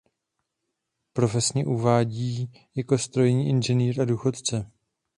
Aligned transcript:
Profesně 1.13 1.65
uvádí 1.65 2.51
jako 2.75 2.97
strojní 2.97 3.49
inženýr 3.49 4.01
a 4.01 4.05
důchodce. 4.05 4.71